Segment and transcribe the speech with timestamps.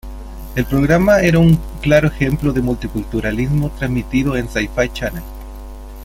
[0.55, 5.21] El programa era un claro ejemplo de multiculturalismo transmitiendo en Sci-Fi Channel.